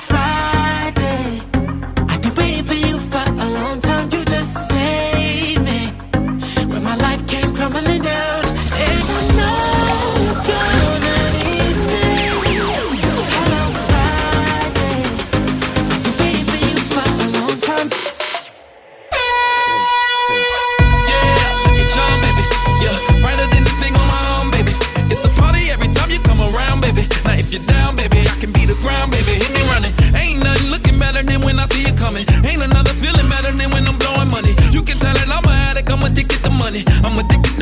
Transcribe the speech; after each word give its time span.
money. 36.71 36.85
I'm 37.03 37.19
addicted 37.19 37.60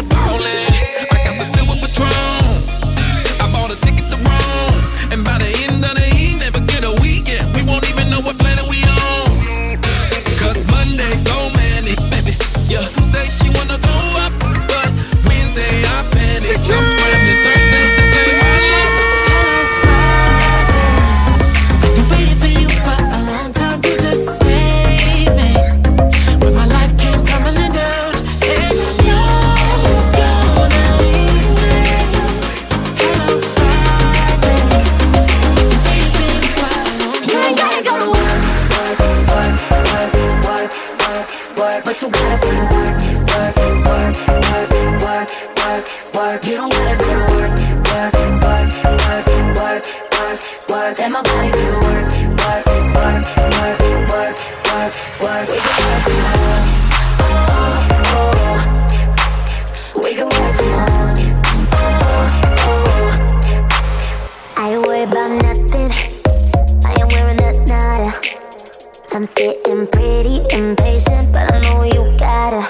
I'm 69.18 69.24
sitting 69.24 69.84
pretty 69.88 70.36
impatient, 70.54 71.32
but 71.32 71.52
I 71.52 71.60
know 71.62 71.82
you 71.82 72.16
gotta 72.18 72.64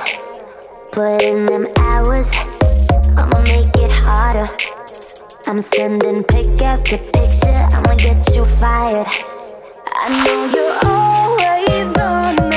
put 0.93 1.23
in 1.23 1.45
them 1.45 1.67
hours. 1.77 2.31
I'ma 3.19 3.43
make 3.53 3.77
it 3.77 3.91
harder. 3.91 4.49
I'm 5.47 5.61
sending 5.61 6.25
pick 6.25 6.63
after 6.63 6.97
picture, 6.97 7.53
I'ma 7.53 7.95
get 7.97 8.35
you 8.35 8.47
fired. 8.47 9.09
I 9.93 10.25
know 10.25 10.47
you're 10.55 10.79
always 10.91 11.99
on. 11.99 12.48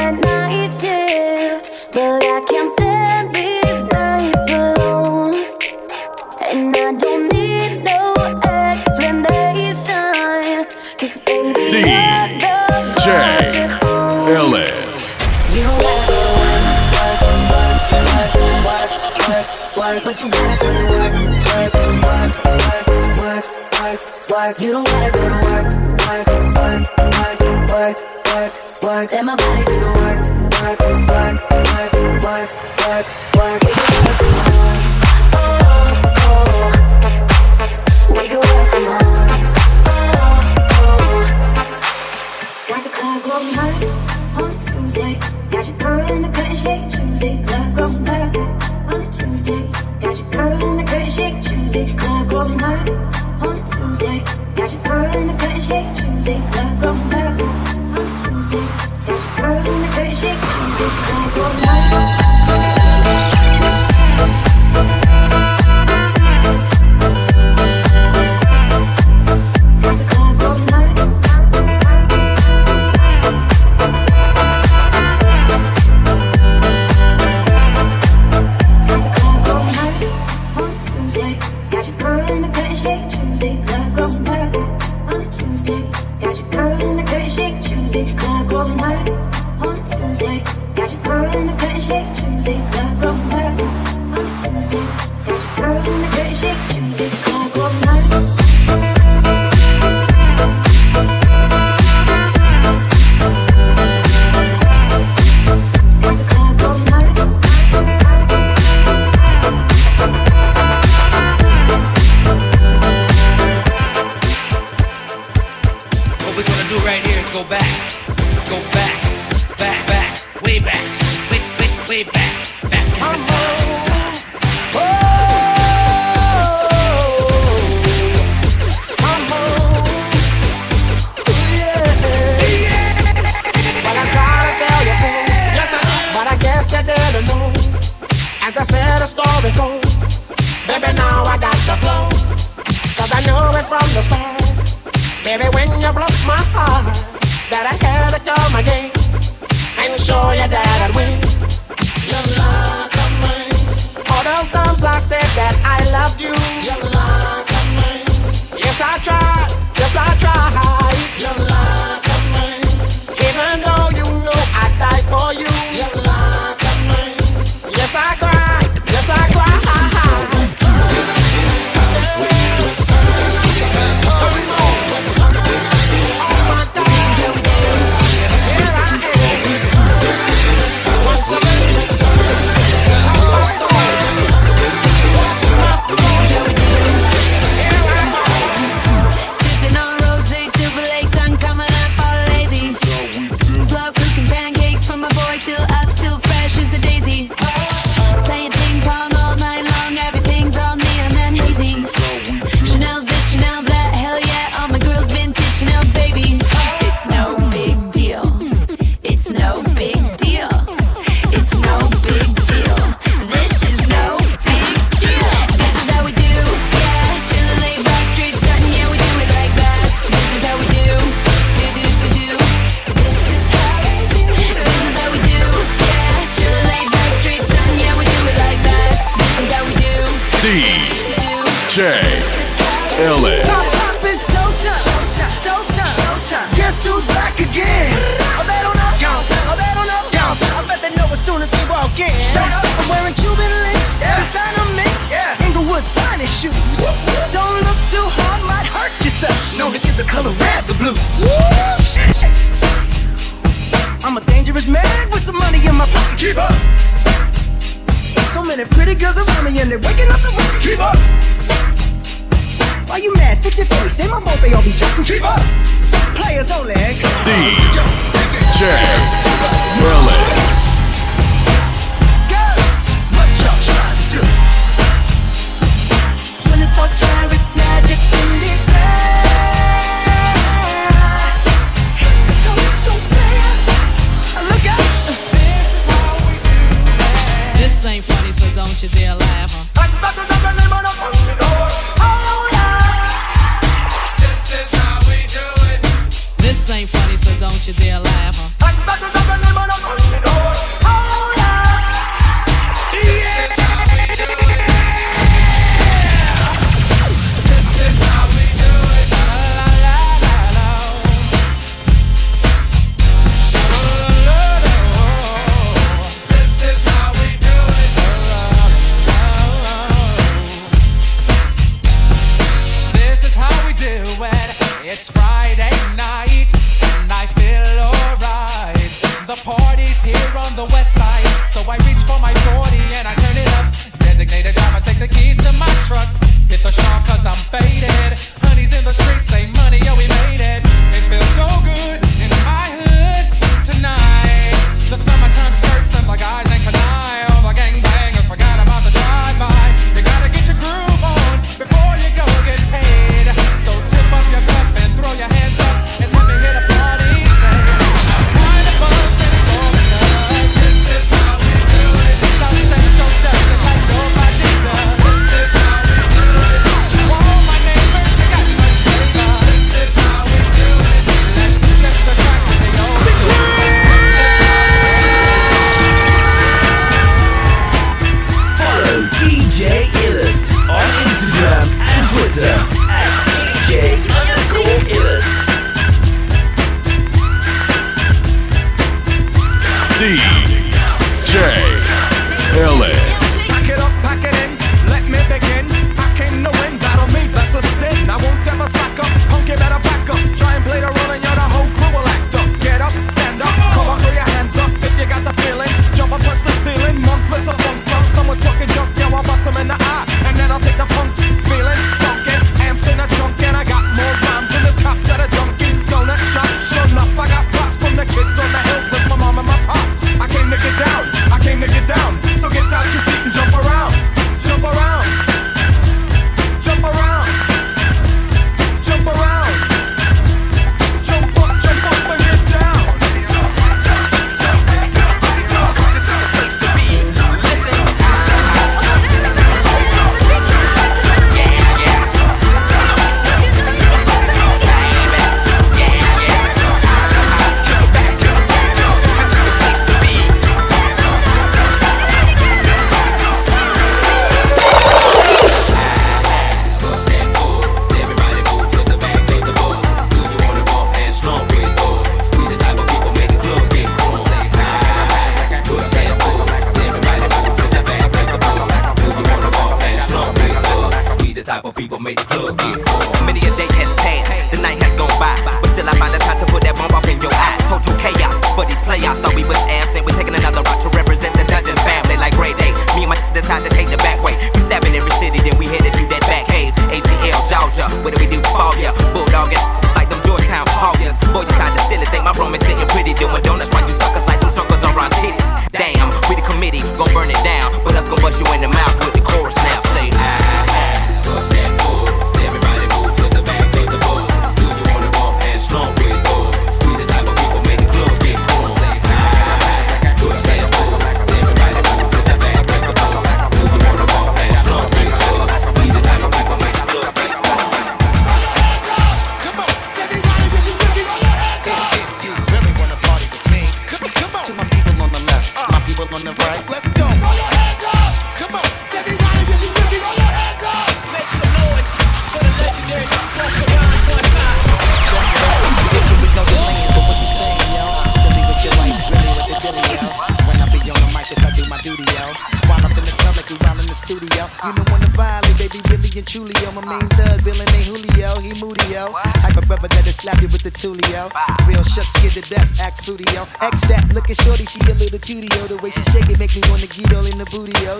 but 20.11 20.19
you 20.21 20.29
gotta 20.29 20.57
go 20.59 20.67
to 20.67 20.83
work, 20.91 21.13
work, 21.47 21.71
work, 22.03 22.31
work, 22.43 22.83
work, 23.15 23.45
work, 23.79 23.99
work. 24.29 24.59
You 24.59 24.71
don't 24.73 24.83
gotta 24.85 25.11
go 25.11 25.23
to 25.23 25.35
work, 25.47 25.67
work, 26.03 26.27
work, 26.51 26.83
work, 26.99 27.39
work, 27.71 27.95
work, 28.27 28.51
work. 28.83 29.07
Let 29.11 29.23
my 29.23 29.35
body 29.37 29.63
do 29.63 29.79
the 29.79 29.87
work, 30.01 30.19
work, 30.59 30.79
work, 31.07 31.37
work, 31.71 31.93
work, 32.27 32.51
work, 32.83 33.07
work. 33.39 33.61
We 33.63 33.71
can 33.71 33.87
work 34.03 34.17
tomorrow. 34.19 34.75
Oh, 35.31 35.47
oh. 36.17 36.35
oh. 36.35 37.71
We 38.11 38.23
can 38.27 38.41
work 38.51 38.67
tomorrow. 38.75 39.15
Oh, 39.87 39.99
oh. 40.75 41.23
Got 42.67 42.81
the 42.83 42.89
club 42.89 43.19
going 43.23 43.53
hot 43.55 43.79
on 44.43 44.51
Tuesday. 44.59 45.13
Got 45.51 45.63
your 45.67 45.77
girl 45.77 46.03
in 46.11 46.21
the 46.23 46.27
cut 46.27 46.47
and 46.47 46.57
shake 46.57 46.89
Tuesday. 46.91 47.43
Club 47.45 47.75
going 47.77 48.05
perfect 48.05 48.70
girl 50.31 50.51
in 50.53 50.77
the 50.77 50.83
curtain 50.83 51.09
shake 51.09 51.43
Tuesday, 51.43 51.93
club 51.95 52.29
go 52.29 52.47
mad 52.49 52.89
on 53.41 53.65
Tuesday. 53.65 54.23
Got 54.55 54.71
your 54.71 54.83
girl 54.83 55.15
in 55.15 55.27
the 55.27 55.33
curtain 55.33 55.59
shake 55.59 55.95
Tuesday, 55.95 56.41
club 56.51 56.81
go 56.81 56.93
mad 57.11 57.41
on 57.41 58.07
Tuesday. 58.23 58.65
Got 59.07 59.19
your 59.21 59.35
girl 59.37 59.57
in 59.57 59.81
the 59.81 59.87
curtain 59.89 60.15
shake 60.15 60.41
Tuesday, 60.41 60.89
club 61.05 61.35
go 61.35 61.43
mad. 61.65 62.20
chick. 96.41 96.80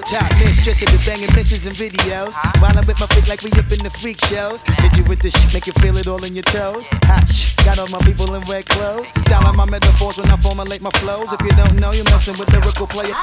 Yo. 0.01 0.17
Top 0.17 0.29
mistress 0.39 0.81
of 0.81 0.91
the 0.91 1.01
banging 1.05 1.29
misses 1.36 1.65
and 1.65 1.75
videos. 1.75 2.34
While 2.62 2.77
I'm 2.77 2.86
with 2.88 3.00
my 3.00 3.08
freak 3.08 3.27
like 3.27 3.41
we 3.41 3.51
up 3.51 3.72
in 3.72 3.79
the 3.79 3.89
freak 3.89 4.20
shows. 4.25 4.63
Did 4.63 4.98
you 4.98 5.03
with 5.05 5.20
the 5.20 5.29
shit, 5.31 5.53
make 5.53 5.67
you 5.67 5.74
feel 5.74 5.98
it 5.98 6.08
all 6.08 6.24
in 6.24 6.34
your 6.34 6.43
toes? 6.43 6.88
Hot 7.05 7.27
shh, 7.27 7.53
got 7.65 7.79
all 7.79 7.88
my 7.88 8.00
people 8.01 8.34
in 8.36 8.41
red 8.50 8.65
clothes. 8.65 9.12
Dialing 9.25 9.58
my 9.58 9.65
metaphors 9.65 10.17
when 10.17 10.29
I 10.29 10.38
formulate 10.38 10.81
my 10.81 10.91
flows. 11.01 11.31
If 11.34 11.41
you 11.41 11.51
don't 11.51 11.79
know, 11.79 11.91
you're 11.91 12.05
messing 12.05 12.38
with 12.38 12.50
the 12.50 12.60
lyrical 12.60 12.88
player. 12.88 13.13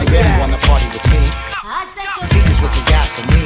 You 0.00 0.06
really 0.06 0.34
wanna 0.40 0.58
party 0.66 0.88
with 0.90 1.06
me? 1.10 1.22
See 2.28 2.42
just 2.48 2.62
what 2.62 2.74
you 2.74 2.84
got 2.90 3.08
for 3.08 3.24
me. 3.32 3.44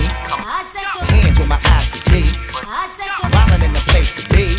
Hands 1.09 1.39
with 1.39 1.49
my 1.49 1.61
eyes 1.77 1.89
to 1.89 1.99
see. 1.99 2.27
Wildin' 2.65 3.65
in 3.65 3.73
the 3.73 3.85
place 3.91 4.13
to 4.13 4.23
be. 4.29 4.57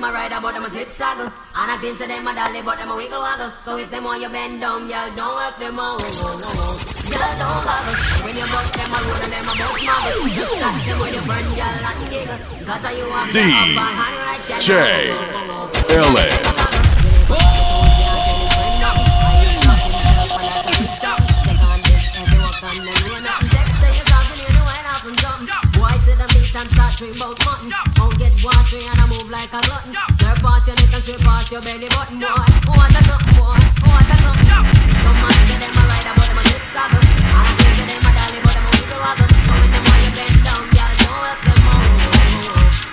Them 0.00 0.10
a 0.10 0.14
ride 0.14 0.32
but 0.42 0.52
them 0.54 0.64
a 0.64 0.70
zip 0.70 0.88
saggle 0.88 1.26
And 1.28 1.70
I 1.70 1.76
think 1.80 1.98
say 1.98 2.06
them 2.06 2.26
a 2.26 2.34
dolly 2.34 2.62
but 2.62 2.78
them 2.78 2.90
a 2.90 2.96
wiggle 2.96 3.20
waggle 3.20 3.52
So 3.60 3.76
if 3.76 3.90
them 3.90 4.04
want 4.04 4.22
you 4.22 4.30
bend 4.30 4.60
down, 4.60 4.88
y'all 4.88 5.12
don't 5.12 5.36
work 5.36 5.58
them 5.60 5.78
out 5.78 6.00
Y'all 6.00 7.36
don't 7.36 7.60
goggle 7.68 7.96
When 8.24 8.32
you 8.32 8.46
bust 8.48 8.72
them 8.72 8.88
a 8.88 8.98
road 9.04 9.20
and 9.20 9.32
them 9.32 9.44
a 9.44 9.52
bust 9.60 9.76
muggle 9.84 10.24
Just 10.32 10.56
chat 10.56 10.72
them 10.88 10.96
with 11.00 11.12
your 11.12 11.24
friend, 11.28 11.48
y'all 11.52 11.84
and 11.84 12.00
giggle 12.08 12.40
Cause 12.64 12.84
you 12.96 13.04
have 13.12 13.28
the 13.28 13.44
upper 13.44 13.92
hand 13.92 14.16
right, 14.24 14.40
y'all 14.48 14.64
DJ 14.64 15.12
Ellis. 15.92 16.80
Boy, 25.80 25.96
say 26.04 26.14
them 26.14 26.28
beat 26.28 26.54
and 26.54 26.70
start 26.70 26.96
dream 26.96 27.12
about 27.16 27.44
mutton. 27.44 27.72
Don't 27.94 28.18
get 28.18 28.32
watery 28.44 28.84
and 28.84 28.99
like 29.52 29.64
a 29.64 29.66
glutton. 29.66 29.92
Slurp 30.18 30.38
past 30.42 30.66
your 30.66 30.76
neck 30.76 30.94
and 30.94 31.02
straight 31.02 31.20
past 31.20 31.50
your 31.50 31.62
belly 31.62 31.88
button, 31.90 32.18
boy. 32.18 32.44
What 32.70 32.94
a 32.94 33.02
something, 33.02 33.34
boy. 33.34 33.58
What 33.82 34.06
a 34.06 34.16
something. 34.22 34.46
Some 34.46 35.18
man 35.18 35.34
say 35.48 35.58
them 35.58 35.74
a 35.74 35.82
rider, 35.90 36.14
but 36.14 36.28
them 36.30 36.38
a 36.38 36.42
hip 36.46 36.62
saddle. 36.70 37.02
And 37.02 37.34
I 37.34 37.50
think 37.58 37.74
say 37.74 37.86
them 37.90 38.06
a 38.06 38.10
dolly, 38.14 38.40
but 38.46 38.54
them 38.54 38.66
a 38.66 38.72
wiggle 38.78 39.00
waggle. 39.00 39.26
So 39.26 39.52
when 39.58 39.70
them 39.74 39.82
want 39.90 40.02
you 40.06 40.12
bend 40.14 40.38
down, 40.46 40.62
y'all 40.70 40.94
don't 41.02 41.18
help 41.26 41.40
them 41.42 41.66
out. 41.66 41.82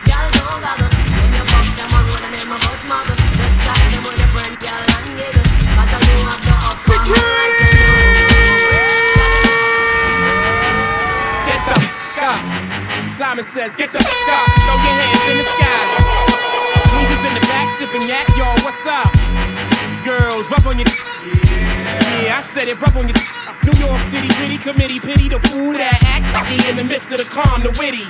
Y'all 0.09 0.29
don't 0.33 0.59
goggle. 0.65 0.91
When 0.97 1.31
you 1.37 1.45
bump 1.45 1.69
them 1.77 1.93
a 1.93 1.99
road 2.09 2.21
and 2.25 2.33
them 2.33 2.49
a 2.49 2.57
bus 2.57 2.81
muggle. 2.89 3.17
Just 3.37 3.55
chat 3.61 3.77
them 3.93 4.01
with 4.01 4.17
your 4.17 4.29
friend, 4.33 4.53
y'all 4.57 4.81
and 4.97 5.13
giggle. 5.13 5.45
Cause 5.77 5.93
I 5.93 5.99
you 6.09 6.25
have 6.25 6.41
the 6.41 6.55
upper 6.57 6.97
hand 7.05 7.21
right, 7.37 7.53
you 7.61 7.85
Get 11.45 11.61
the 11.69 11.75
fuck 11.85 12.17
up. 12.17 12.41
Simon 13.17 13.45
says, 13.45 13.71
get 13.77 13.89
the 13.93 14.01
fuck 14.01 14.29
up. 14.33 14.41
Throw 14.65 14.77
your 14.81 14.95
hands 14.97 15.06
yak, 18.05 18.27
y'all, 18.37 18.53
what's 18.61 18.85
up? 18.85 19.09
Girls, 20.05 20.45
rub 20.51 20.67
on 20.67 20.77
your. 20.77 20.87
Yeah, 22.21 22.37
I 22.37 22.41
said 22.41 22.67
it, 22.67 22.79
rub 22.81 22.95
on 22.97 23.07
your. 23.07 23.17
New 23.67 23.73
York 23.83 24.01
City 24.05 24.29
gritty 24.39 24.57
committee, 24.57 24.99
pity 24.99 25.27
the 25.27 25.39
fool 25.49 25.73
that 25.73 25.99
act 26.07 26.27
be 26.47 26.55
in 26.69 26.77
the 26.77 26.83
midst 26.83 27.11
of 27.11 27.17
the 27.17 27.27
calm, 27.27 27.59
the 27.59 27.71
witty. 27.75 28.07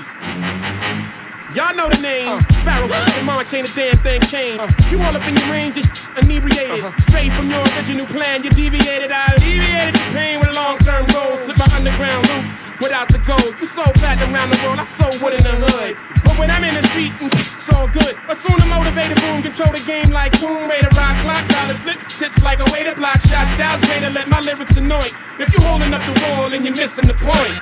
Y'all 1.57 1.73
know 1.73 1.89
the 1.89 1.97
name. 1.97 2.27
Uh. 2.27 2.41
Pharaoh, 2.61 2.85
your 2.85 3.23
mama 3.25 3.43
chain 3.45 3.65
a 3.65 3.67
damn 3.73 3.97
thing 4.05 4.21
came. 4.29 4.59
Uh. 4.59 4.69
You 4.91 5.01
all 5.01 5.15
up 5.15 5.25
in 5.25 5.33
your 5.33 5.49
range, 5.49 5.73
just 5.73 6.11
inebriated. 6.13 6.85
Uh-huh. 6.85 7.09
Straight 7.09 7.31
from 7.33 7.49
your 7.49 7.65
original 7.73 8.05
plan, 8.05 8.43
you 8.43 8.51
deviated. 8.51 9.09
I 9.09 9.33
alleviated 9.33 9.95
the 9.95 10.05
pain 10.13 10.39
with 10.39 10.53
long 10.53 10.77
term 10.85 11.07
goals. 11.09 11.41
Slip 11.41 11.57
my 11.57 11.65
underground 11.73 12.29
loop 12.29 12.45
without 12.81 13.09
the 13.09 13.17
gold. 13.25 13.57
You 13.57 13.65
so 13.65 13.83
fat 13.97 14.21
around 14.21 14.53
the 14.53 14.59
world, 14.61 14.77
I 14.77 14.85
so 14.85 15.09
wood 15.23 15.33
in 15.33 15.41
the 15.41 15.57
hood. 15.57 15.97
When 16.37 16.51
I'm 16.51 16.63
in 16.63 16.75
the 16.75 16.87
street, 16.89 17.11
and 17.19 17.33
it's 17.33 17.69
all 17.73 17.87
good. 17.87 18.15
Assume 18.29 18.59
the 18.59 18.67
motivated 18.69 19.19
boom, 19.21 19.41
control 19.41 19.73
the 19.73 19.83
game 19.85 20.11
like 20.11 20.37
Tomb 20.39 20.69
Raider, 20.69 20.89
rock 20.95 21.17
clock, 21.23 21.47
dollars 21.49 21.79
flip, 21.79 21.97
tips 22.09 22.41
like 22.43 22.59
a 22.59 22.71
way 22.71 22.83
to 22.83 22.93
block 22.95 23.19
shots. 23.27 23.51
Styles 23.55 23.81
way 23.89 23.99
to 24.01 24.09
let 24.09 24.29
my 24.29 24.39
lyrics 24.41 24.77
annoy. 24.77 25.07
If 25.39 25.51
you're 25.51 25.63
holding 25.63 25.93
up 25.93 26.03
the 26.05 26.13
wall 26.29 26.53
and 26.53 26.63
you're 26.63 26.75
missing 26.75 27.07
the 27.07 27.15
point. 27.15 27.57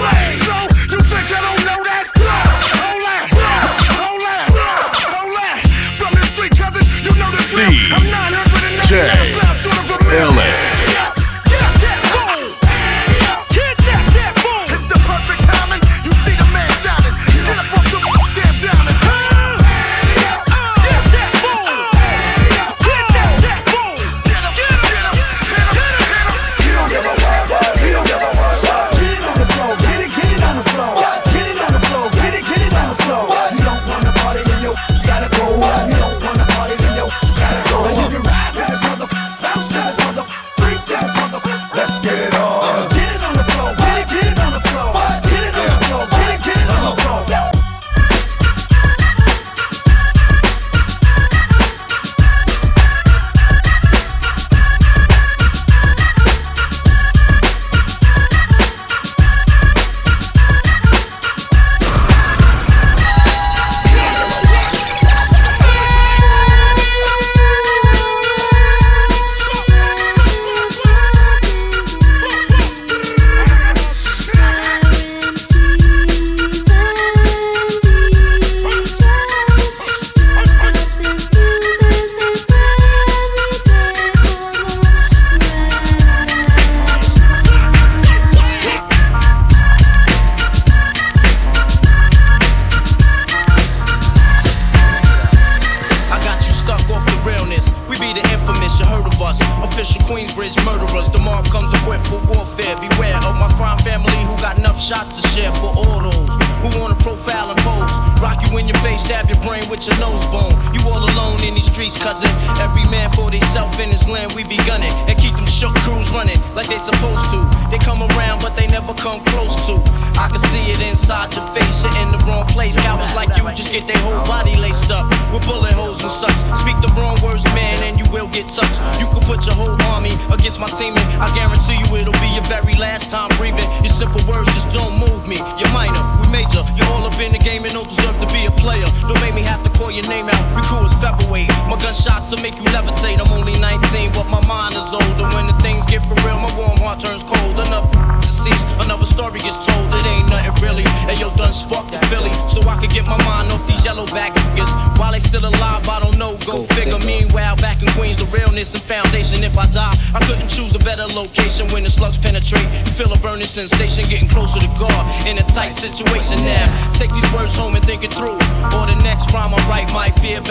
play. 0.00 0.32
So 0.32 0.69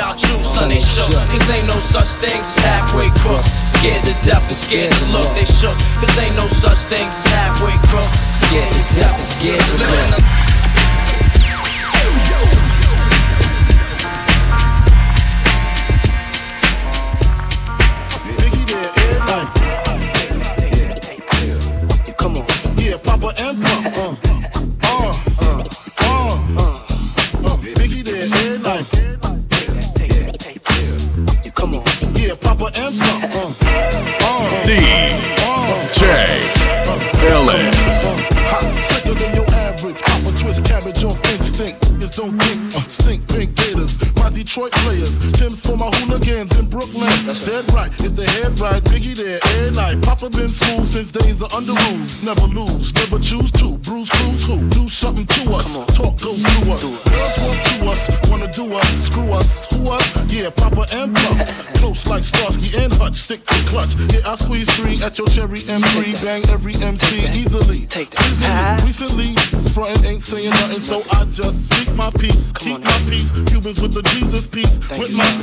about 0.10 0.24
you, 0.24 0.44
son, 0.44 0.70
they 0.70 0.80
shook. 0.80 1.14
Cause 1.30 1.50
ain't 1.50 1.68
no 1.68 1.78
such 1.80 2.18
things 2.18 2.42
as 2.42 2.58
halfway 2.66 3.10
crooks. 3.22 3.48
Scared 3.78 4.04
to 4.06 4.14
death 4.26 4.46
and 4.48 4.56
scared 4.56 4.92
to 4.92 5.06
look, 5.14 5.30
they 5.36 5.46
shook. 5.46 5.78
Cause 6.02 6.18
ain't 6.18 6.36
no 6.36 6.48
such 6.48 6.90
things 6.90 7.14
as 7.14 7.26
halfway 7.28 7.78
crooks. 7.90 8.18
Scared 8.42 8.72
to 8.74 8.96
death 8.96 9.14
and 9.14 9.26
scared 9.26 9.62
to 9.62 9.78
look. 9.78 10.50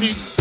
Chiefs 0.06 0.35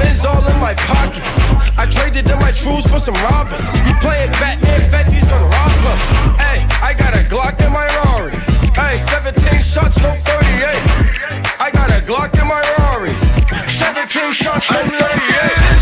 M's 0.00 0.24
all 0.24 0.44
in 0.44 0.58
my 0.60 0.74
pocket. 0.88 1.22
I 1.78 1.86
traded 1.86 2.28
in 2.30 2.38
my 2.38 2.52
trues 2.52 2.86
for 2.86 2.98
some 2.98 3.14
robins. 3.30 3.70
You 3.86 3.94
playing 4.00 4.30
Batman, 4.40 4.80
fact 4.90 5.12
he's 5.12 5.24
gonna 5.24 5.44
rob 5.46 5.76
him. 5.84 5.98
Hey, 6.40 6.58
I 6.82 6.94
got 6.96 7.14
a 7.14 7.22
Glock 7.24 7.60
in 7.64 7.72
my 7.72 7.86
Rari. 8.04 8.36
Hey, 8.74 8.98
17 8.98 9.60
shots, 9.60 10.00
no 10.02 10.10
38. 10.10 11.60
I 11.60 11.70
got 11.72 11.90
a 11.90 12.00
Glock 12.04 12.32
in 12.40 12.46
my 12.48 12.62
Rari. 12.78 13.14
17 13.68 14.32
shots, 14.32 14.70
no 14.70 14.80
38. 14.80 15.75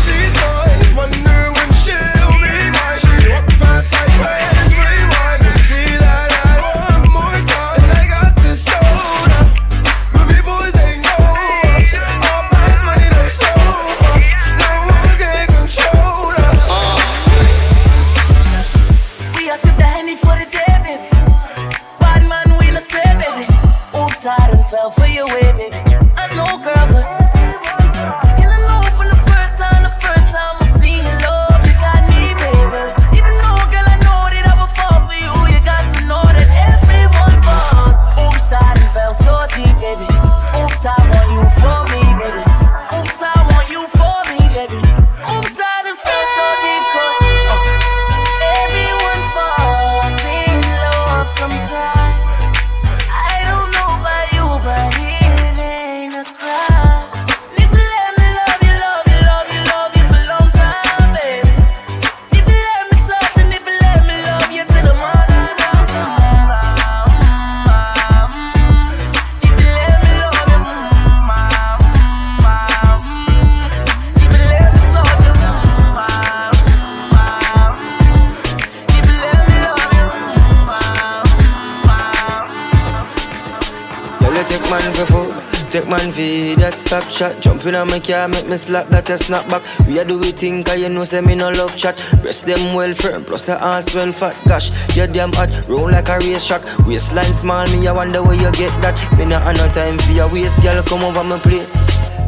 Shot. 87.15 87.39
Jump 87.41 87.65
in 87.65 87.75
on 87.75 87.87
my 87.87 87.99
car, 87.99 88.27
make 88.27 88.49
me 88.49 88.57
slap 88.57 88.87
that 88.89 89.09
a 89.09 89.17
snap 89.17 89.47
back. 89.49 89.63
We 89.87 89.99
a 89.99 90.03
do 90.03 90.19
we 90.19 90.31
think, 90.31 90.67
cause 90.67 90.79
you 90.79 90.89
know 90.89 91.05
say 91.05 91.21
me 91.21 91.35
no 91.35 91.49
love 91.49 91.75
chat. 91.75 91.95
Breast 92.21 92.45
them 92.45 92.75
well 92.75 92.93
firm, 92.93 93.23
plus 93.23 93.45
the 93.45 93.55
ass 93.55 93.95
well 93.95 94.11
fat. 94.11 94.35
Gosh, 94.47 94.67
you 94.95 95.07
damn 95.07 95.31
hot, 95.31 95.49
roll 95.69 95.89
like 95.89 96.09
a 96.09 96.19
race 96.19 96.45
track. 96.45 96.63
Waistline 96.85 97.33
small, 97.33 97.65
me 97.71 97.87
I 97.87 97.93
wonder 97.93 98.21
where 98.21 98.35
you 98.35 98.51
get 98.51 98.75
that. 98.83 98.95
Me 99.17 99.25
not 99.25 99.43
have 99.43 99.55
no 99.55 99.67
time 99.71 99.97
for 99.99 100.11
your 100.11 100.29
waist, 100.31 100.61
girl, 100.61 100.83
come 100.83 101.03
over 101.03 101.23
my 101.23 101.39
place. 101.39 101.79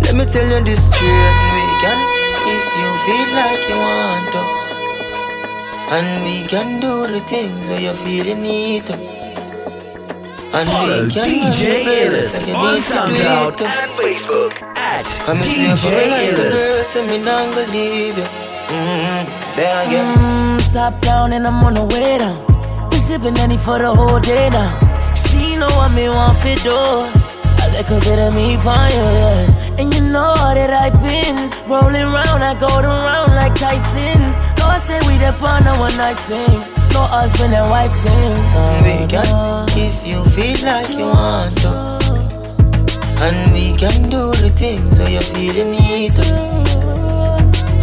Let 0.08 0.15
me 0.15 0.23
tell 0.23 0.47
you 0.47 0.63
this 0.63 0.88
straight, 0.88 1.38
we 1.52 1.63
can 1.84 2.00
if 2.47 2.65
you 2.80 2.89
feel 3.04 3.28
like 3.36 3.63
you 3.67 3.78
want 3.84 4.28
to. 4.36 4.43
And 5.89 6.23
we 6.23 6.47
can 6.47 6.80
do 6.80 7.08
the 7.12 7.19
things 7.28 7.67
where 7.67 7.80
you 7.80 7.93
feel 7.93 8.26
you 8.26 8.36
need 8.36 8.86
to. 8.88 9.16
And 10.53 10.69
Follow 10.69 11.03
we 11.03 11.10
DJ 11.12 11.83
embrace 11.83 11.88
Illist 11.88 12.33
like 12.38 12.47
you 12.47 12.55
on 12.55 12.73
need 12.73 12.83
to 12.83 12.88
do 12.88 12.93
SoundCloud 12.93 13.62
and 13.62 13.91
Facebook 13.99 14.62
at 14.77 15.05
Come 15.25 15.38
and 15.38 15.45
stay 15.45 15.75
for 15.75 15.88
DJ 15.88 15.91
me 15.91 16.10
like 16.10 16.31
the 16.31 16.41
Illest. 16.41 16.75
girl, 16.75 16.86
say 16.86 17.07
me 17.07 17.17
not 17.17 17.55
gonna 17.55 17.71
leave 17.73 18.17
you. 18.17 18.23
Mm-hmm. 18.23 19.55
There 19.57 19.88
again. 19.88 20.17
Mm, 20.17 20.73
top 20.73 21.01
down 21.01 21.33
and 21.33 21.45
I'm 21.45 21.63
on 21.63 21.73
the 21.75 21.83
way 21.83 22.17
down. 22.17 22.38
Been 22.89 22.99
sipping 22.99 23.38
any 23.39 23.57
for 23.57 23.77
the 23.77 23.93
whole 23.93 24.19
day 24.19 24.49
now. 24.49 24.71
She 25.13 25.55
know 25.57 25.67
what 25.77 25.91
me 25.91 26.07
want 26.10 26.38
for 26.38 26.55
do. 26.63 26.71
A 26.71 27.67
little 27.75 27.99
bit 27.99 28.19
of 28.19 28.33
me 28.33 28.55
pon 28.57 28.89
you, 28.91 29.07
yeah. 29.19 29.79
And 29.79 29.93
you 29.93 30.01
know 30.01 30.33
that 30.57 30.71
I've 30.71 30.95
been 31.03 31.51
rolling 31.67 32.07
round, 32.07 32.41
I 32.43 32.55
go 32.57 32.67
around 32.67 33.36
like 33.36 33.53
Tyson. 33.55 34.19
No, 34.57 34.65
I 34.71 34.77
say 34.79 34.99
we 35.07 35.17
the 35.17 35.31
fun 35.33 35.67
a 35.67 35.77
one 35.77 35.95
night 35.97 36.19
thing. 36.19 36.76
No 36.97 37.03
husband 37.03 37.53
and 37.53 37.69
wife 37.69 37.93
thing. 38.01 38.33
We 38.81 39.05
can, 39.05 39.69
if 39.77 40.03
you 40.03 40.25
feel 40.33 40.57
like 40.65 40.89
you 40.97 41.05
want 41.05 41.55
to. 41.62 41.69
And 43.21 43.53
we 43.53 43.77
can 43.77 44.10
do 44.10 44.31
the 44.41 44.49
things 44.49 44.97
where 44.97 45.07
you 45.07 45.21
feel 45.21 45.53
you 45.53 45.65
need 45.65 46.12
to. 46.13 46.25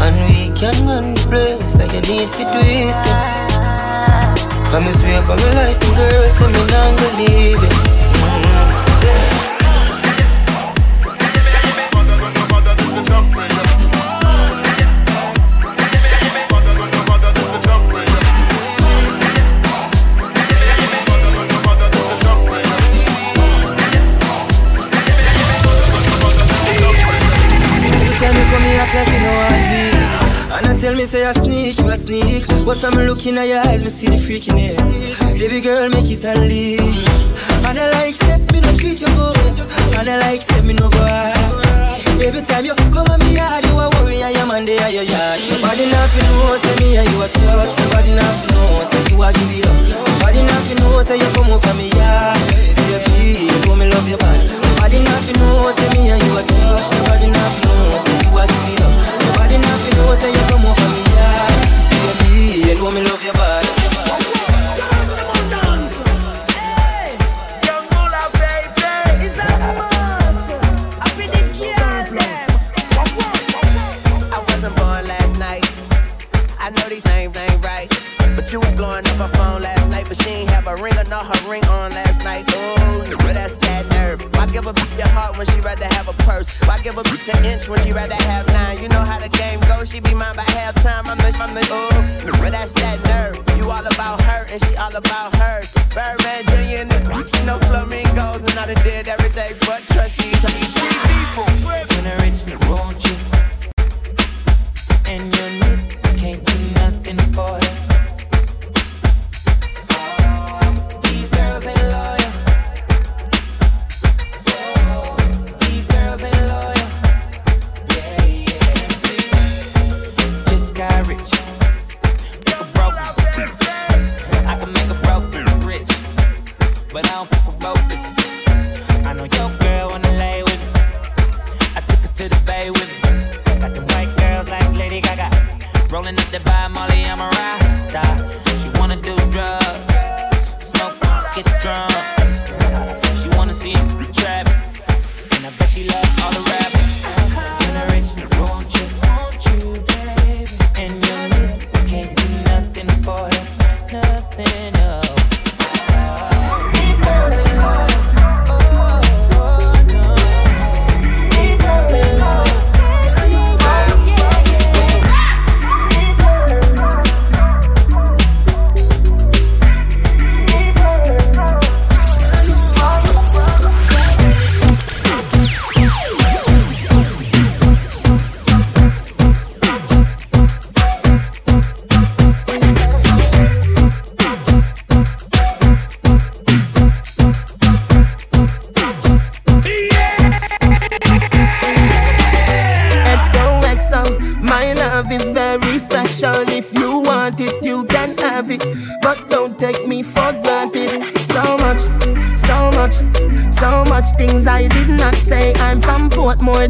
And 0.02 0.16
we 0.26 0.50
can 0.58 0.74
run 0.88 1.14
the 1.14 1.26
place 1.30 1.76
like 1.76 1.92
you 1.92 2.02
need 2.10 2.28
to 2.28 2.42
do 2.42 2.60
it. 2.82 2.94
Come 4.72 4.82
and 4.82 4.96
swear 4.98 5.22
by 5.22 5.36
my 5.36 5.54
life, 5.62 5.80
girl, 5.96 6.30
so 6.32 6.48
me 6.48 6.62
not 6.74 6.98
gonna 6.98 7.18
leave 7.22 7.62
it. 7.62 7.93
Me, 31.04 31.08
say 31.08 31.26
I 31.26 31.32
sneak, 31.36 31.76
you 31.76 31.88
a 31.92 31.96
sneak. 31.96 32.48
But 32.64 32.80
from 32.80 32.96
looking 33.04 33.36
at 33.36 33.44
your 33.44 33.60
eyes, 33.68 33.84
me 33.84 33.92
see 33.92 34.08
the 34.08 34.16
freakiness. 34.16 34.80
Baby 35.36 35.60
girl, 35.60 35.84
make 35.92 36.08
it 36.08 36.24
a 36.24 36.32
leave. 36.40 36.80
And 37.68 37.76
I 37.76 37.92
like, 38.00 38.16
say, 38.16 38.40
me 38.48 38.64
no 38.64 38.72
treat 38.72 39.04
you 39.04 39.10
good. 39.12 39.36
And 40.00 40.08
I 40.08 40.16
like, 40.24 40.40
say, 40.40 40.64
me 40.64 40.72
no 40.72 40.88
go 40.88 41.04
hard. 41.04 42.00
Every 42.24 42.40
time 42.40 42.64
you 42.64 42.72
come 42.88 43.04
at 43.12 43.20
me 43.20 43.36
yard, 43.36 43.68
you 43.68 43.76
a 43.76 43.84
worry, 44.00 44.24
I 44.24 44.32
am 44.40 44.48
on 44.48 44.64
the 44.64 44.80
your 44.88 45.04
yard. 45.04 45.38
Nobody 45.52 45.84
nothing 45.92 46.24
know, 46.24 46.56
say 46.56 46.72
me 46.80 46.96
and 46.96 47.08
you 47.12 47.20
a 47.20 47.28
touch. 47.28 47.72
Nobody 47.84 48.12
nothing 48.16 48.50
know, 48.56 48.80
say 48.88 49.04
you 49.12 49.20
a 49.20 49.28
give 49.28 49.52
it 49.60 49.68
up. 49.68 49.76
Nobody 50.08 50.40
nothing 50.48 50.78
know, 50.80 51.04
say 51.04 51.20
you 51.20 51.28
come 51.36 51.52
over 51.52 51.74
me 51.76 51.92
yard. 52.00 52.40
Baby, 52.80 53.44
you 53.44 53.58
know 53.68 53.76
me 53.76 53.92
love 53.92 54.08
you 54.08 54.16
bad. 54.16 54.40
Nobody 54.40 55.04
nothing 55.04 55.36
know, 55.36 55.68
say 55.68 55.88
me 55.92 56.08
and 56.16 56.22
you 56.24 56.32
a 56.32 56.42
touch. 56.48 56.88
Nobody 56.96 57.28
nothing 57.28 57.64
know, 57.68 57.92
say 58.00 58.16
you 58.24 58.32
a 58.40 58.42
give 58.48 58.68
it 58.72 58.80
up. 58.80 58.92
Nobody 59.28 59.56
nothing 59.60 59.94
know, 60.00 60.14
say 60.16 60.32
you 60.32 60.44
come 60.48 60.64
over. 60.64 60.83
Love. 72.10 72.50
I 74.32 74.44
wasn't 74.48 74.76
born 74.76 75.06
last 75.06 75.38
night. 75.38 75.64
I 76.58 76.70
know 76.70 76.88
these 76.88 77.04
names 77.06 77.36
ain't 77.36 77.64
right. 77.64 77.88
But 78.34 78.52
you 78.52 78.58
was 78.60 78.72
blowing 78.72 79.06
up 79.06 79.16
her 79.16 79.28
phone 79.28 79.62
last 79.62 79.88
night. 79.90 80.06
But 80.08 80.20
she 80.22 80.30
ain't 80.30 80.50
have 80.50 80.66
a 80.66 80.74
ring 80.82 80.96
or 80.98 81.04
not 81.04 81.26
her 81.26 81.50
ring 81.50 81.64
on 81.66 81.92
last 81.92 82.24
night. 82.24 82.44
Ooh, 82.50 83.16
but 83.18 83.34
that's 83.34 83.56
that 83.58 83.86
nerve. 83.90 84.22
Why 84.34 84.46
give 84.46 84.66
a 84.66 84.72
bitch 84.72 84.98
your 84.98 85.08
heart 85.08 85.38
when 85.38 85.46
she 85.46 85.60
rather 85.60 85.86
have 85.94 86.08
a 86.08 86.14
purse? 86.24 86.50
Why 86.66 86.78
give 86.82 86.98
a 86.98 87.02
bitch 87.02 87.28
an 87.32 87.44
inch 87.44 87.68
when 87.68 87.80
she 87.84 87.92
rather 87.92 88.16
have 88.26 88.46
nine? 88.48 88.82
You 88.82 88.88
know 88.88 89.04
how 89.04 89.20
the 89.20 89.28
game 89.28 89.60
goes. 89.68 89.88
She 89.90 90.00
be 90.00 90.14
mine 90.14 90.34
by 90.36 90.44
halftime. 90.44 91.06
I'm 91.06 91.18
the, 91.18 91.30
I'm 91.38 91.54
the, 91.54 91.62
ooh, 91.72 91.93
and 94.54 94.64
she 94.64 94.76
all 94.76 94.94
about 94.94 95.34
hers. 95.34 95.83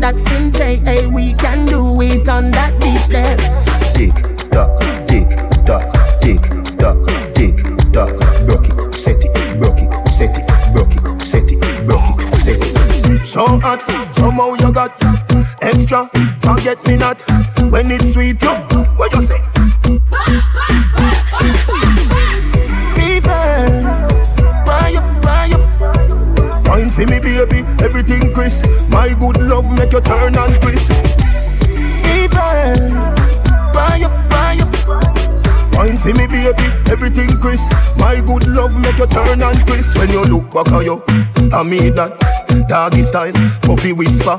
Portmore, 0.05 0.11
that's 0.11 0.31
in 0.33 0.53
JA. 0.53 1.09
We 1.09 1.33
can 1.35 1.67
do 1.67 2.01
it 2.03 2.29
on 2.29 2.51
that 2.53 2.79
beach 2.81 3.07
there. 3.09 3.37
Tick 3.95 4.15
tock, 4.51 4.81
tick 5.09 5.29
tock, 5.65 5.93
tick 6.21 6.41
tock, 6.79 7.35
tick 7.35 7.57
tock. 7.93 8.13
Broke 8.47 8.69
it, 8.69 8.95
set 8.95 9.25
it, 9.25 9.59
broke 9.59 9.79
it, 9.79 10.09
set 10.09 10.37
it, 10.37 10.47
broke 10.73 10.95
it, 10.95 11.21
set 11.21 11.51
it, 11.51 11.87
broke 11.87 12.21
it, 12.21 12.35
set 12.37 12.61
it. 12.61 13.27
So 13.27 13.47
hot, 13.47 14.15
somehow 14.15 14.55
you 14.55 14.73
got 14.73 14.93
extra. 15.63 16.09
Forget 16.39 16.87
me 16.87 16.97
not 16.97 17.23
when 17.71 17.91
it's 17.91 18.13
sweet. 18.13 18.43
You, 18.43 18.51
what 18.97 19.13
you 19.15 19.23
say? 19.23 19.44
When 40.05 40.13
you 40.13 40.37
look 40.37 40.53
back 40.53 40.69
at 40.69 40.85
you, 40.85 41.01
I 41.49 41.63
mean 41.65 41.95
that 41.97 42.13
doggy 42.69 43.03
style, 43.05 43.33
puppy 43.65 43.97
whisper. 43.97 44.37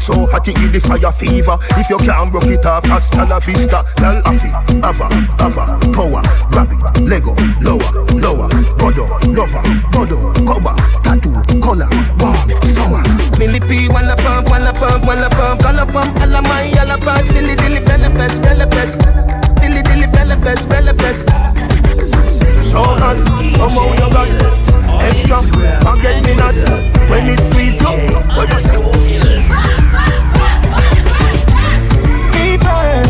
So 0.00 0.24
hot 0.24 0.48
it 0.48 0.56
the 0.72 0.80
fire 0.80 1.12
fever. 1.12 1.60
If 1.76 1.92
you 1.92 1.98
can't 2.00 2.32
broke 2.32 2.48
it 2.48 2.64
off, 2.64 2.82
hasta 2.88 3.28
la 3.28 3.38
vista. 3.38 3.84
Girl, 4.00 4.24
ava, 4.24 5.12
ava, 5.36 5.76
power, 5.92 6.24
grab 6.48 6.72
Lego, 7.04 7.36
lower, 7.60 7.84
lower, 8.16 8.48
godo, 8.80 9.04
lover, 9.36 9.60
godo, 9.92 10.32
cover, 10.48 10.72
tattoo, 11.04 11.36
color, 11.60 11.92
warm, 12.16 12.48
summer. 12.72 13.04
Millie 13.36 13.60
P, 13.60 13.92
wanna 13.92 14.16
pump, 14.16 14.48
wanna 14.48 14.72
pump, 14.72 15.04
pump, 15.04 15.92
pump, 15.92 16.16
my, 16.48 16.72
alla 16.80 16.96
pump, 16.96 17.28
silly 17.36 17.54
dilly, 17.54 17.84
bella 17.84 18.08
best, 18.16 18.40
silly 19.60 19.82
dilly, 19.84 20.06
bella 20.08 20.40
best. 20.94 21.28
So 22.64 22.80
hot, 22.80 23.20
somehow 23.52 23.84
oh 23.84 23.92
you 23.92 24.08
got 24.08 24.85
extra. 25.00 25.42
Forget 25.82 26.24
me 26.24 26.34
not 26.36 26.54
when 27.10 27.28
it's 27.28 27.50
sweet. 27.50 27.80
You, 27.80 28.16
what 28.36 28.48
you 28.48 28.60
say? 28.60 28.76
Fever, 32.32 33.02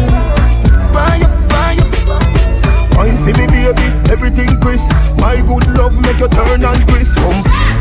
buy 0.93 1.21
up, 1.23 1.49
buy 1.49 1.77
up. 1.81 2.97
Wine 2.97 3.19
see 3.19 3.33
me 3.33 3.47
baby, 3.47 3.87
everything 4.11 4.61
crisp. 4.61 4.91
My 5.19 5.37
good 5.47 5.67
love 5.69 5.95
make 6.03 6.21
you 6.21 6.29
turn 6.29 6.65
and 6.65 6.89
crisp. 6.89 7.17
Come. 7.17 7.76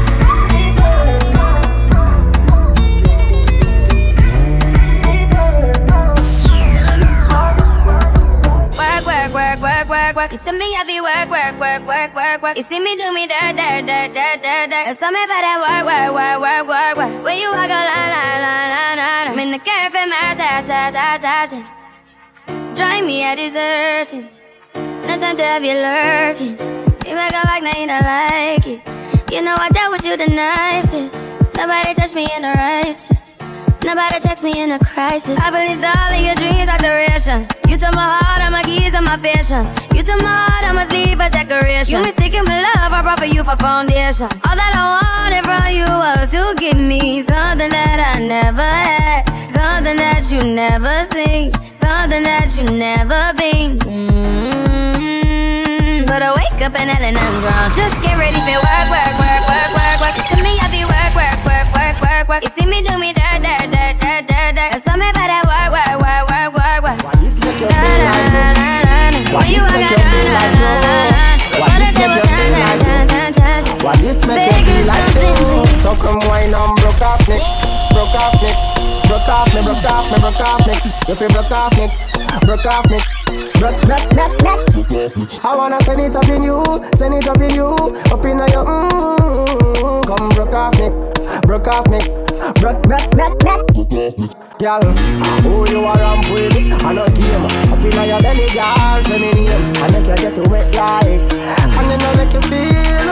See 12.70 12.80
me 12.80 12.96
do 12.96 13.14
me 13.14 13.28
dirt, 13.28 13.56
dirt, 13.56 13.86
dirt, 13.86 14.14
dirt, 14.14 14.42
dirt, 14.42 14.70
dirt. 14.70 14.98
Some 14.98 15.14
me 15.14 15.22
for 15.30 15.40
that 15.46 15.58
work, 15.62 15.84
work, 15.86 16.12
work, 16.14 16.38
work, 16.42 16.64
work, 16.68 16.94
work. 16.98 17.24
When 17.24 17.38
you 17.40 17.50
walk 17.50 17.70
a 17.70 17.80
line, 17.90 18.12
line, 18.16 18.42
line, 18.46 18.70
line, 18.74 18.98
line. 18.98 19.28
I'm 19.32 19.40
in 19.40 19.52
the 19.52 19.60
cafe, 19.60 20.06
my 20.06 20.36
ta, 20.40 20.64
ta, 20.66 20.92
ta, 20.92 21.18
ta, 21.18 21.48
ta. 21.52 21.60
Drive 22.76 23.06
me 23.06 23.24
a 23.24 23.36
deserting. 23.36 24.30
No 25.08 25.20
time 25.20 25.38
to 25.38 25.44
have 25.44 25.64
you 25.64 25.76
lurking. 25.76 26.58
You 27.06 27.16
make 27.16 27.30
a 27.30 27.42
back, 27.46 27.62
now 27.62 27.78
you 27.78 27.88
don't 27.88 28.04
like 28.04 28.68
it. 28.68 28.82
You 29.32 29.42
know 29.42 29.56
I 29.58 29.70
dealt 29.70 29.92
with 29.92 30.06
you 30.06 30.18
the 30.18 30.28
nicest. 30.28 31.16
Nobody 31.58 31.94
touched 31.96 32.16
me 32.16 32.28
in 32.36 32.42
the 32.42 32.54
righteous. 32.54 33.26
Nobody 33.86 34.20
text 34.20 34.44
me 34.44 34.52
in 34.58 34.72
a 34.72 34.80
crisis. 34.80 35.38
I 35.40 35.52
believed 35.52 35.84
all 35.86 36.10
of 36.10 36.26
your 36.26 36.34
dreams 36.34 36.68
are 36.68 36.78
duration. 36.80 37.48
You 37.76 37.82
took 37.84 37.92
my 37.94 38.08
heart, 38.08 38.40
all 38.42 38.52
my 38.52 38.64
keys, 38.64 38.94
and 38.94 39.04
my 39.04 39.18
patience. 39.18 39.68
You 39.92 40.00
took 40.00 40.24
my 40.24 40.32
heart, 40.32 40.64
I 40.64 40.72
must 40.72 40.96
leave 40.96 41.20
a 41.20 41.28
decoration. 41.28 42.00
You 42.00 42.08
mistaken 42.08 42.48
my 42.48 42.64
love, 42.64 42.88
I 42.96 43.04
brought 43.04 43.20
for 43.20 43.28
you 43.28 43.44
for 43.44 43.60
foundation. 43.60 44.32
All 44.48 44.56
that 44.56 44.72
I 44.80 44.96
wanted 44.96 45.44
from 45.44 45.68
you 45.76 45.84
was 45.84 46.32
to 46.32 46.56
give 46.56 46.80
me 46.80 47.20
something 47.28 47.68
that 47.68 48.00
I 48.00 48.24
never 48.24 48.64
had, 48.64 49.28
something 49.52 50.00
that 50.00 50.24
you 50.32 50.40
never 50.56 51.04
seen, 51.12 51.52
something 51.76 52.24
that 52.24 52.48
you 52.56 52.64
never 52.80 53.36
been. 53.36 53.76
Mm-hmm. 53.84 54.96
But 56.08 56.24
I 56.24 56.32
wake 56.32 56.64
up 56.64 56.80
and 56.80 56.88
I'm 56.88 57.36
wrong. 57.44 57.76
Just 57.76 58.00
get 58.00 58.16
ready 58.16 58.40
for 58.40 58.56
work, 58.56 58.88
work, 58.88 59.20
work, 59.20 59.44
work, 59.52 59.76
work, 59.76 60.00
work. 60.00 60.16
To 60.32 60.40
me, 60.40 60.56
I 60.64 60.72
be 60.72 60.88
work, 60.88 61.12
work, 61.12 61.44
work, 61.44 61.68
work, 61.76 62.00
work, 62.00 62.24
work. 62.32 62.40
You 62.48 62.56
see 62.56 62.64
me 62.72 62.88
do 62.88 62.96
me 62.96 63.12
dirt, 63.12 63.25
Why 69.36 69.44
this 69.52 69.68
make 69.68 69.92
you 69.92 70.00
feel 70.00 70.32
like 70.32 70.56
that? 70.64 71.60
Why 71.60 71.68
this 71.76 71.92
make 72.00 72.08
you 72.08 72.24
feel 72.24 72.56
like 72.56 72.80
that? 72.88 73.84
Why 73.84 73.96
this 74.00 74.24
make 74.24 74.48
you 74.48 74.56
feel 74.64 74.88
like 74.88 75.12
that? 75.12 75.76
So 75.76 75.92
come 76.00 76.24
wine 76.32 76.56
and 76.56 76.72
broke 76.80 77.04
off 77.04 77.20
me, 77.28 77.44
broke 77.92 78.16
off 78.16 78.32
me, 78.40 78.56
broke 79.12 79.28
off 79.28 79.52
me, 79.52 79.60
broke 79.60 79.84
off 79.92 80.08
me, 80.08 80.18
broke 80.24 80.40
off 80.40 80.64
me. 80.64 80.76
You 81.12 81.16
feel 81.20 81.28
broke 81.36 81.52
off 81.52 81.76
me, 81.76 81.92
broke 82.48 82.66
off 82.66 82.88
me. 82.88 83.00
Broke, 83.60 83.80
broke, 83.84 84.08
broke, 84.16 84.40
broke. 84.40 85.44
I 85.44 85.56
wanna 85.56 85.82
send 85.84 86.00
it 86.00 86.16
up 86.16 86.28
in 86.30 86.44
you, 86.44 86.64
send 86.96 87.14
it 87.16 87.28
up 87.28 87.40
in 87.42 87.56
you, 87.56 87.76
up 88.12 88.26
in 88.26 88.40
your 88.40 88.64
mm. 88.64 90.06
Come 90.08 90.30
broke 90.30 90.54
off 90.54 90.80
me, 90.80 90.90
broke 91.48 91.68
off 91.68 91.88
me, 91.90 92.00
broke, 92.54 92.82
broke, 92.84 93.10
broke, 93.12 93.40
broke. 93.40 93.66
Girl, 94.60 94.82
who 95.44 95.70
you 95.70 95.84
are 95.84 95.98
ramp 95.98 96.30
with? 96.30 96.54
I 96.84 96.94
know 96.94 97.08
game. 97.10 97.46
Up 97.72 97.84
in 97.84 98.10
your 98.10 98.22
belly, 98.22 98.48
girl, 98.54 99.02
say 99.04 99.20
me 99.20 99.32
name. 99.34 99.74
I 99.78 99.92
make 99.92 100.08
you 100.08 100.16
get 100.16 100.38
wet 100.50 100.74
like, 100.76 101.22
and 101.32 101.90
then 101.90 102.02
I 102.02 102.16
make 102.16 102.34
you 102.34 102.42
feel, 102.48 103.08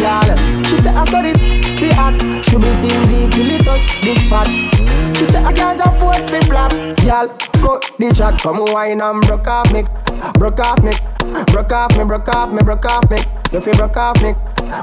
girl. 0.00 0.64
She 0.64 0.76
say 0.76 0.90
I 0.90 1.04
saw 1.04 1.22
it, 1.24 1.36
be 1.80 1.88
hot. 1.90 2.14
She 2.44 2.56
be 2.56 2.70
team 2.80 3.00
deep, 3.08 3.44
me 3.44 3.58
touch 3.58 4.00
this 4.02 4.18
spot. 4.26 4.48
She 5.16 5.24
say 5.26 5.42
I 5.42 5.52
can't 5.52 5.80
afford 5.80 6.16
flip 6.28 6.44
flop, 6.44 6.72
girl. 6.72 7.28
Cut 7.62 7.90
the 7.98 8.12
chat, 8.14 8.40
come 8.40 8.64
wine 8.72 9.00
and 9.00 9.22
broke 9.22 9.46
off 9.46 9.72
me, 9.72 9.82
broke 10.34 10.60
off 10.60 10.82
me, 10.82 10.92
broke 11.52 11.72
off 11.72 11.96
me, 11.96 12.04
broke 12.04 12.28
off 12.28 12.52
me, 12.52 12.62
broke 12.62 12.84
off 12.84 13.10
me. 13.10 13.18
You 13.52 13.60
feel 13.60 13.74
broke 13.76 13.96
off 13.96 14.20
me, 14.22 14.34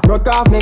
broke 0.02 0.28
off 0.28 0.50
me, 0.50 0.60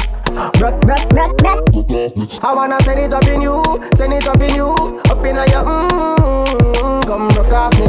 broke, 0.59 0.81
broke, 0.83 1.09
broke, 1.11 1.37
broke. 1.39 2.45
I 2.45 2.53
wanna 2.55 2.83
send 2.83 3.01
it 3.01 3.15
up 3.15 3.25
in 3.25 3.41
you, 3.41 3.63
send 3.95 4.13
it 4.13 4.27
up 4.27 4.41
in 4.41 4.55
you, 4.57 4.75
up 5.09 5.25
in 5.25 5.37
your 5.37 5.65
mm. 5.65 7.07
Come 7.07 7.29
broke 7.29 7.53
off 7.53 7.73
me, 7.79 7.87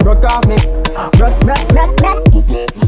broke 0.00 0.24
off 0.24 0.46
me, 0.46 0.56
broke, 1.18 1.38
broke, 1.40 1.68
broke, 1.68 1.96
broke. 1.98 2.87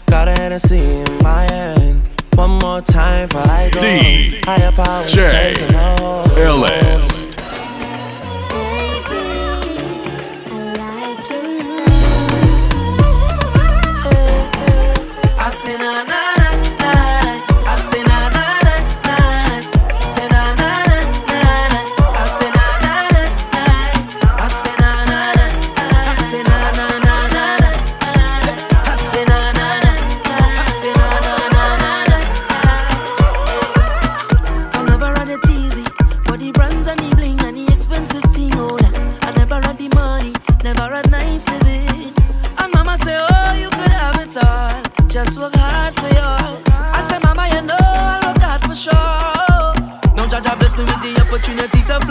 Got 0.11 0.27
a 0.27 0.31
Hennessy 0.31 0.77
in 0.77 1.23
my 1.23 1.43
hand. 1.43 2.09
One 2.35 2.59
more 2.59 2.81
time 2.81 3.29
before 3.29 3.47
I 3.47 3.69
go. 3.71 3.79
Higher 4.45 4.71
powers 4.73 5.15
DJ 5.15 5.55
taking 5.55 5.73
a 5.73 5.95
hold 6.01 6.31
on 6.31 6.61
I 15.39 15.49
say 15.49 15.77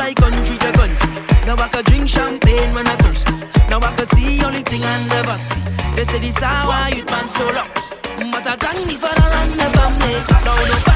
fly 0.01 0.15
country 0.15 0.57
to 0.57 0.71
country. 0.73 1.13
Now 1.47 1.57
I 1.65 1.69
can 1.69 1.85
drink 1.85 2.09
champagne 2.09 2.73
when 2.75 2.87
I 2.87 2.97
thirst. 3.03 3.29
Now 3.69 3.81
I 3.89 3.91
can 3.97 4.09
see 4.15 4.43
only 4.45 4.63
thing 4.63 4.83
I 4.83 4.97
never 5.15 5.37
see. 5.47 5.63
They 5.97 6.05
say 6.05 6.21
this 6.21 6.39
how 6.39 6.71
I 6.71 6.89
youth 6.97 7.11
man 7.11 7.29
so 7.29 7.45
lucky. 7.59 7.83
But 8.33 8.47
I 8.53 8.55
thank 8.63 8.81
me 8.89 8.95
for 9.03 9.13
the 9.19 9.27
run 9.33 9.51
the 9.61 9.69
family. 9.77 10.17
Now 10.47 10.57
no 10.71 10.90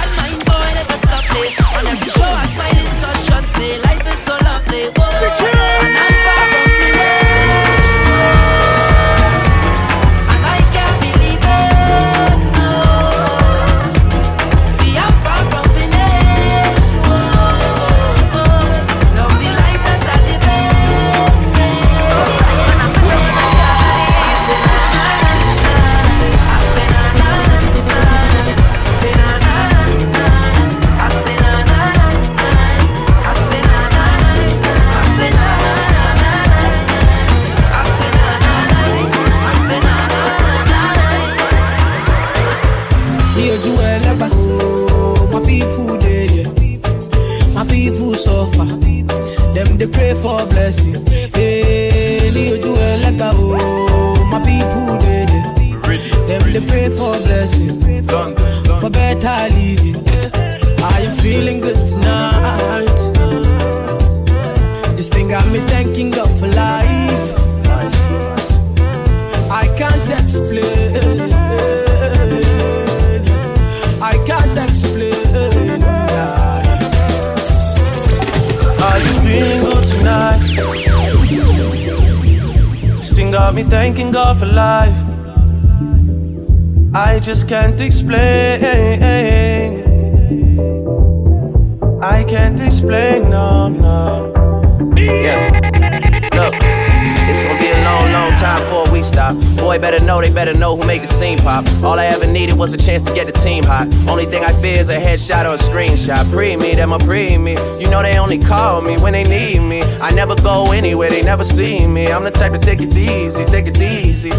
was 102.65 102.73
a 102.73 102.79
chance 102.79 103.02
to 103.02 103.12
get 103.12 103.27
the 103.27 103.33
team 103.33 103.62
hot. 103.62 103.87
Only 104.08 104.25
thing 104.25 104.42
I 104.42 104.50
fear 104.62 104.81
is 104.81 104.88
a 104.88 104.96
headshot 104.96 105.44
or 105.44 105.56
a 105.56 105.58
screenshot. 105.58 106.25
Pre 106.33 106.56
me, 106.56 106.75
them 106.75 106.94
a 106.94 106.98
pre 106.98 107.37
me. 107.37 107.56
You 107.79 107.90
know 107.90 108.02
they 108.02 108.17
only 108.17 108.38
call 108.38 108.81
me 108.81 108.96
when 108.96 109.12
they 109.12 109.23
need 109.23 109.60
me. 109.60 109.83
I 110.00 110.10
never 110.12 110.35
go 110.37 110.73
anywhere, 110.73 111.10
they 111.10 111.23
never 111.23 111.44
see 111.44 111.87
me. 111.87 112.06
I'm 112.06 112.23
the 112.23 112.31
type 112.31 112.52
to 112.52 112.58
take 112.58 112.81
it 112.81 112.96
easy, 112.96 113.44
take 113.44 113.67
it 113.67 113.77
easy. 113.77 114.31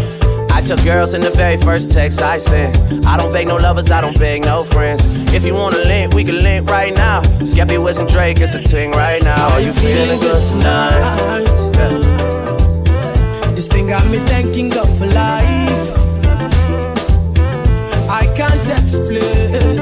I 0.50 0.60
took 0.60 0.82
girls 0.82 1.14
in 1.14 1.20
the 1.20 1.30
very 1.30 1.56
first 1.56 1.92
text 1.92 2.20
I 2.20 2.38
sent. 2.38 3.06
I 3.06 3.16
don't 3.16 3.32
beg 3.32 3.46
no 3.46 3.58
lovers, 3.58 3.92
I 3.92 4.00
don't 4.00 4.18
beg 4.18 4.44
no 4.44 4.64
friends. 4.64 5.06
If 5.32 5.44
you 5.44 5.54
wanna 5.54 5.78
link, 5.86 6.12
we 6.12 6.24
can 6.24 6.42
link 6.42 6.68
right 6.68 6.92
now. 6.96 7.22
Skepta 7.38 7.78
was 7.78 7.98
and 7.98 8.08
Drake, 8.08 8.40
it's 8.40 8.54
a 8.54 8.62
ting 8.62 8.90
right 8.90 9.22
now. 9.22 9.50
Are 9.54 9.60
you 9.60 9.72
feeling 9.72 10.18
good 10.18 10.44
tonight? 10.50 11.44
This 13.54 13.68
thing 13.68 13.86
got 13.86 14.04
me 14.10 14.18
thanking 14.18 14.70
God 14.70 14.88
for 14.98 15.06
life. 15.06 15.65
I 18.08 18.26
can't 18.36 18.68
explain. 18.78 19.75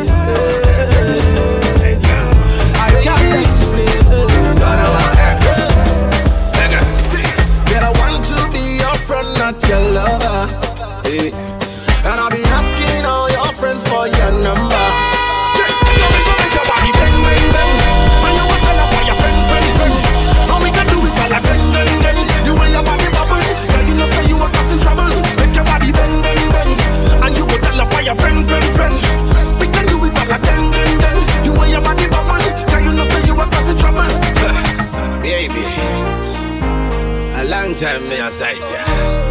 time 37.84 38.08
me 38.08 38.18
anxiety. 38.18 39.23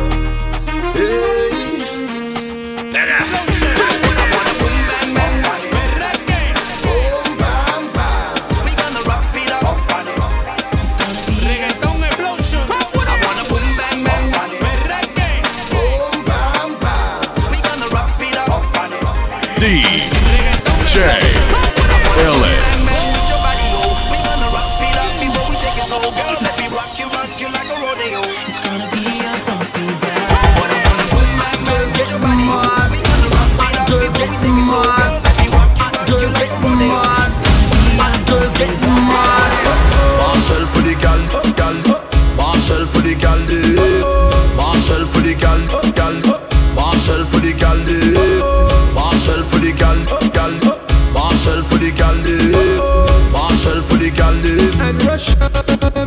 and 54.83 55.01
Russia. 55.05 56.02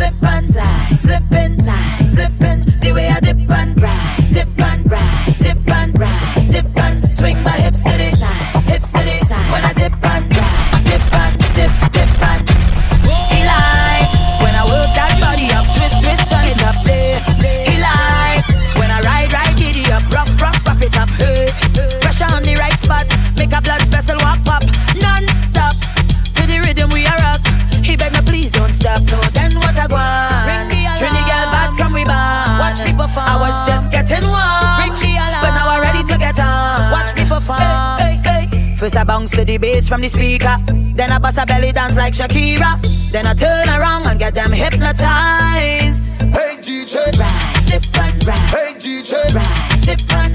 slip 0.00 0.22
and 0.22 0.48
slide, 0.48 0.98
slip 0.98 1.39
from 39.90 40.02
the 40.02 40.08
speaker. 40.08 40.56
Then 40.94 41.10
I 41.10 41.18
bust 41.18 41.36
a 41.36 41.44
belly 41.44 41.72
dance 41.72 41.96
like 41.96 42.14
Shakira. 42.14 42.80
Then 43.10 43.26
I 43.26 43.34
turn 43.34 43.68
around 43.68 44.06
and 44.06 44.20
get 44.20 44.36
them 44.36 44.52
hypnotized. 44.52 46.06
Hey 46.30 46.54
DJ, 46.62 46.94
ride, 47.18 47.66
dip 47.66 47.98
and 47.98 48.24
ride. 48.24 48.38
Hey 48.54 48.74
DJ, 48.78 49.12
ride, 49.34 49.80
dip 49.82 50.14
and 50.14 50.29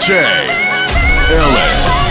J. 0.00 0.14
Ellis. 1.28 2.09